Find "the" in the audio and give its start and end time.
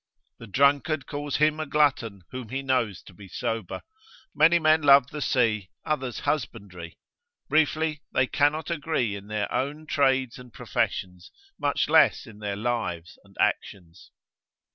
0.39-0.47, 5.11-5.21